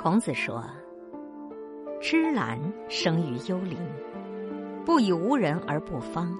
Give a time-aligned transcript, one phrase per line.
[0.00, 0.64] 孔子说
[2.00, 2.56] ：“芝兰
[2.88, 3.76] 生于幽林，
[4.84, 6.32] 不以无人而不芳。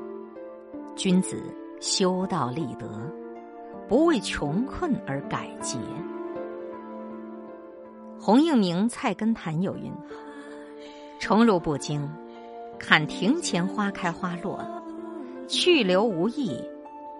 [0.94, 1.42] 君子
[1.80, 2.88] 修道立德，
[3.88, 5.76] 不为穷困而改节。”
[8.20, 9.92] 洪应明《菜根谭》有云
[11.18, 12.08] ：“宠辱不惊，
[12.78, 14.64] 看庭前花开花落，
[15.48, 16.62] 去留无意，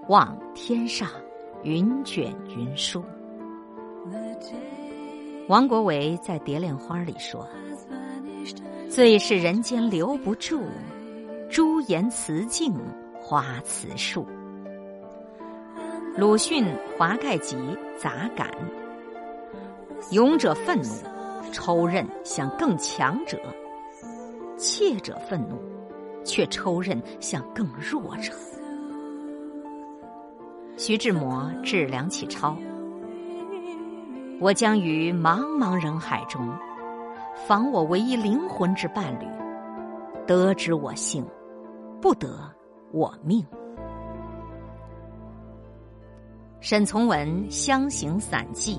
[0.06, 1.08] 望天上
[1.64, 3.02] 云卷云舒。”
[5.48, 7.48] 王国维在《蝶恋花》里说
[8.90, 10.60] ：“最是人间留不住，
[11.48, 12.74] 朱颜辞镜
[13.18, 14.26] 花辞树。”
[16.18, 16.64] 鲁迅
[16.98, 17.56] 《华盖集》
[17.96, 18.50] 杂感：
[20.10, 23.38] 勇者愤怒，抽刃向更强者；
[24.58, 25.56] 怯者愤怒，
[26.26, 28.34] 却抽刃向更弱者。
[30.76, 32.54] 徐志摩致梁启超。
[34.40, 36.48] 我将于茫茫人海中，
[37.44, 39.26] 访我唯一灵魂之伴侣，
[40.28, 41.26] 得之我幸，
[42.00, 42.38] 不得
[42.92, 43.44] 我命。
[46.60, 48.76] 沈从文《湘行散记》：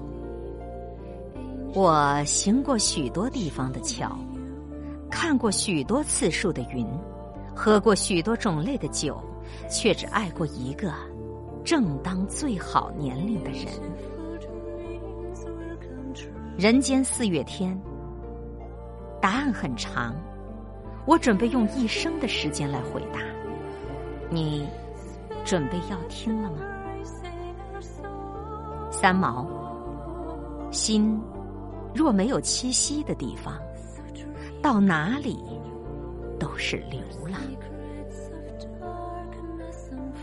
[1.74, 4.18] 我行过许多地方的桥，
[5.12, 6.88] 看过许多次数的云，
[7.54, 9.22] 喝过许多种类的酒，
[9.70, 10.94] 却只爱过一个
[11.66, 13.68] 正当最好年龄的人。
[16.60, 17.80] 人间四月天，
[19.22, 20.14] 答案很长，
[21.06, 23.22] 我准备用一生的时间来回答。
[24.30, 24.68] 你
[25.46, 26.58] 准备要听了吗？
[28.92, 29.48] 三毛，
[30.70, 31.18] 心
[31.96, 33.58] 若没有栖息的地方，
[34.62, 35.42] 到哪里
[36.38, 37.00] 都是流
[37.32, 37.40] 浪。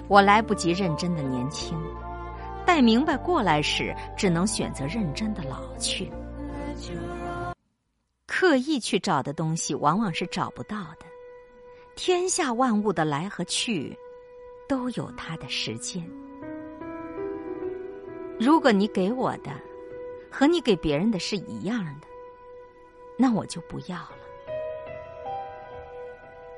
[0.06, 1.74] 我来不及认真的年轻，
[2.66, 6.12] 待明白过来时，只能选择认真的老去。
[8.26, 11.06] 刻意去找的东西，往往是找不到的。
[11.94, 13.96] 天下万物的来和去，
[14.68, 16.06] 都有它的时间。
[18.38, 19.50] 如果你给我的
[20.30, 22.06] 和你给别人的是一样的，
[23.16, 24.18] 那我就不要了。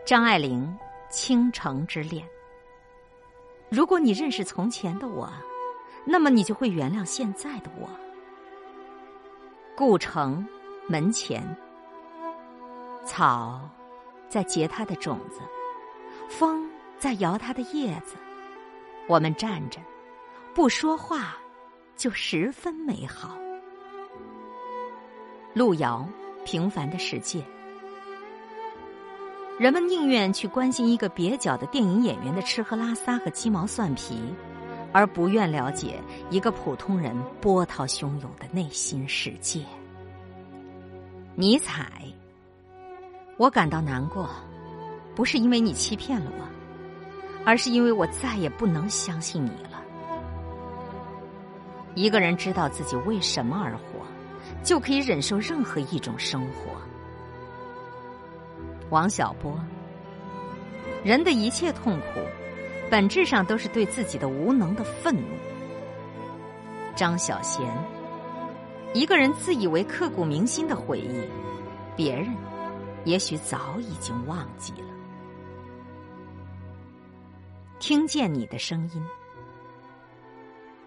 [0.04, 0.76] 张爱玲
[1.14, 2.26] 《倾城之恋》。
[3.70, 5.32] 如果你认识从前的我，
[6.04, 7.88] 那么你就会原谅现在的我。
[9.78, 10.44] 故城
[10.88, 11.56] 门前，
[13.06, 13.60] 草
[14.28, 15.38] 在结它的种子，
[16.28, 16.68] 风
[16.98, 18.16] 在摇它的叶子。
[19.06, 19.78] 我们站着，
[20.52, 21.36] 不说话，
[21.96, 23.38] 就十分美好。
[25.54, 26.04] 路遥
[26.44, 27.38] 《平凡的世界》，
[29.60, 34.34] 人们宁愿去关心一个蹩脚的电影演员的吃喝拉撒和鸡毛蒜皮，
[34.98, 39.62] 而不愿了解一个普通人波涛汹涌的内心世界。
[41.36, 42.02] 尼采，
[43.36, 44.28] 我感到难过，
[45.14, 46.44] 不是因为你欺骗了我，
[47.44, 49.80] 而是因为我再也不能相信你了。
[51.94, 54.04] 一个人知道自己为什么而活，
[54.64, 56.72] 就可以忍受任何一种生活。
[58.90, 59.56] 王小波，
[61.04, 62.20] 人的一切痛苦，
[62.90, 65.22] 本质上都是对自己的无能的愤怒。
[66.96, 67.62] 张小娴。
[68.94, 71.20] 一个人自以为刻骨铭心的回忆，
[71.94, 72.34] 别人
[73.04, 74.88] 也许早已经忘记了。
[77.78, 79.04] 听见你的声音，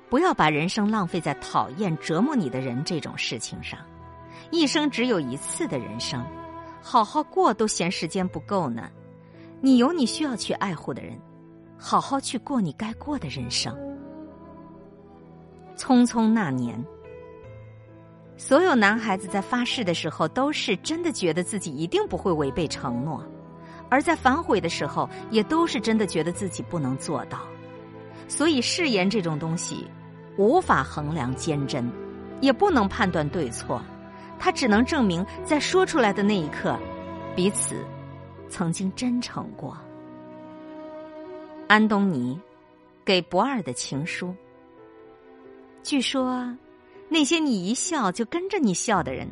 [0.10, 3.80] 不要把人生浪费在讨厌、折磨你的人这种事情上。
[4.50, 6.26] 一生只有一次的人生，
[6.82, 8.90] 好好过都嫌时间不够呢。
[9.62, 11.18] 你有你需要去爱护的人，
[11.84, 13.76] 好好去过你该过的人生。
[15.76, 16.80] 匆匆那年。
[18.38, 23.20] 所有男孩子在发誓的时候，都是真的觉得自己一定不会违背承诺；
[23.90, 27.40] 而在反悔的时候，也都是真的觉得自己不能做到。
[28.28, 29.88] 所以，誓言这种东西，
[30.38, 31.92] 无法衡量坚贞，
[32.42, 33.82] 也不能判断对错，
[34.40, 36.78] 它只能证明在说出来的那一刻，
[37.36, 37.76] 彼此
[38.50, 39.76] 曾经真诚过。
[41.72, 42.38] 安东尼
[43.06, 44.36] 给不二的情书，
[45.82, 46.54] 据说。
[47.08, 49.26] 那些你一笑就跟着你笑的人，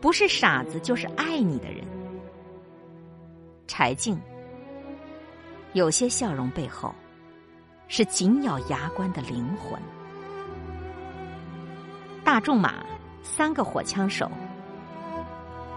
[0.00, 1.84] 不是傻子就是爱你的人。
[3.68, 4.20] 柴静，
[5.72, 6.92] 有些笑容背后，
[7.86, 9.80] 是紧咬牙关的灵魂。
[12.24, 12.84] 大仲马，
[13.22, 14.28] 三个火枪手。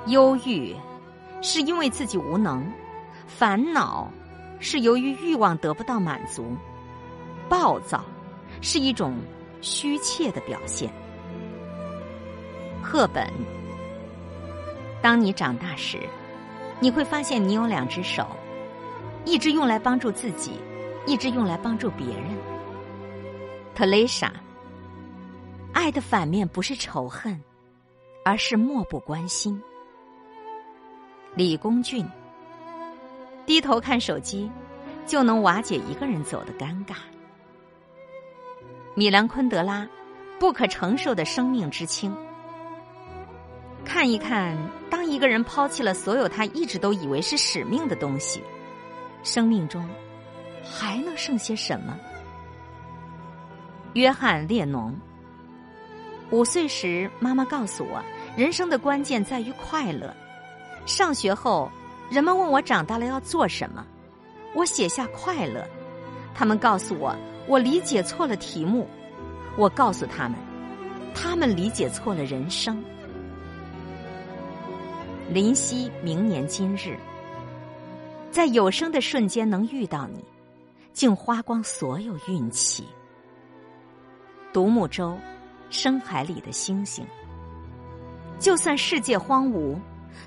[0.08, 0.76] 忧郁，
[1.44, 2.60] 是因为自己无能；
[3.28, 4.12] 烦恼，
[4.60, 6.44] 是由于欲望得不到满足；
[7.48, 8.04] 暴躁，
[8.62, 9.18] 是一种
[9.62, 10.92] 虚怯的表现。
[12.82, 13.30] 赫本，
[15.02, 16.00] 当你长大时，
[16.80, 18.26] 你会发现你有两只手，
[19.26, 20.54] 一只用来帮助自己，
[21.06, 22.38] 一只用来帮助别人。
[23.76, 24.32] 特蕾莎，
[25.74, 27.40] 爱的反面不是仇恨，
[28.26, 29.62] 而是漠不关心。
[31.36, 32.04] 李公俊，
[33.48, 34.52] 低头看手机，
[35.06, 36.96] 就能瓦解一个人走的尴尬。
[38.94, 39.88] 米兰昆德拉，
[40.38, 42.14] 不可承受的生命之轻。
[43.86, 44.58] 看一看，
[44.90, 48.44] 当一个人抛弃了所有他一直都以为是使命的东西，
[49.24, 49.88] 生命中
[50.62, 51.98] 还能剩些什么？
[53.94, 54.94] 约翰列侬。
[56.32, 58.04] 五岁时，妈妈告诉我，
[58.36, 60.14] 人生的关键在于快乐。
[60.86, 61.72] 上学后，
[62.10, 63.86] 人们问我长大了要做什么，
[64.56, 65.68] 我写下快乐。
[66.34, 67.16] 他们告诉我，
[67.48, 68.88] 我理解错了题目。
[69.58, 70.38] 我告诉他们，
[71.16, 72.82] 他们理解错了人生。
[75.30, 76.96] 林夕，明年今日，
[78.32, 80.24] 在有生的瞬间能遇到你，
[80.94, 82.86] 竟花光所有运气。
[84.54, 85.18] 独木舟，
[85.70, 87.06] 深海里的星星。
[88.40, 89.76] 就算世界荒芜，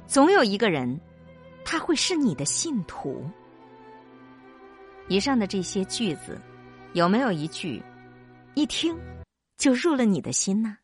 [0.06, 1.00] 总有一个人，
[1.64, 3.24] 他会是你的信徒。
[5.08, 6.38] 以上的这些句子，
[6.92, 7.82] 有没有一句，
[8.54, 8.96] 一听
[9.58, 10.76] 就入了你的心呢？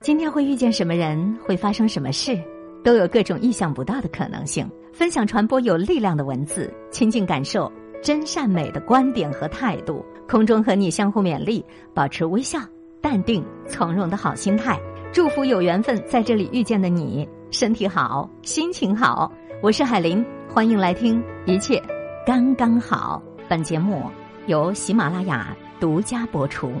[0.00, 2.40] 今天会遇见什么人，会发生什么事，
[2.82, 4.70] 都有各种意想不到的可能性。
[4.92, 7.70] 分享传播有力量的文字，亲近感受
[8.02, 10.04] 真善美的观点和态度。
[10.28, 12.60] 空中和你相互勉励，保持微笑、
[13.00, 14.80] 淡定、从容的好心态。
[15.12, 19.30] 祝福有缘分在这里遇见的你，身体好，心情好。
[19.60, 21.82] 我是海林，欢迎来听一切
[22.24, 23.20] 刚刚好。
[23.48, 24.04] 本节目
[24.46, 26.72] 由喜马拉雅独家播出。